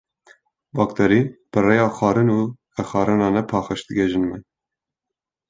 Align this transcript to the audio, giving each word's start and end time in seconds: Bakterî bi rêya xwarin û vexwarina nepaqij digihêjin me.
Bakterî 0.75 1.21
bi 1.51 1.59
rêya 1.67 1.87
xwarin 1.97 2.29
û 2.39 2.41
vexwarina 2.75 3.27
nepaqij 3.37 3.79
digihêjin 3.87 4.23
me. 4.29 4.37